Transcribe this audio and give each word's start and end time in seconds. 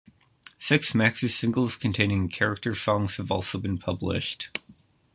Six 0.57 0.93
maxi 0.93 1.29
singles 1.29 1.75
containing 1.75 2.27
character 2.29 2.73
songs 2.73 3.17
have 3.17 3.29
also 3.29 3.59
been 3.59 3.77
published. 3.77 4.49